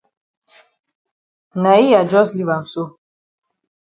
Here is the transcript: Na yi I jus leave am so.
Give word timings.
Na 1.61 1.73
yi 1.81 1.87
I 1.99 2.01
jus 2.11 2.29
leave 2.35 2.53
am 2.57 2.65
so. 2.73 2.83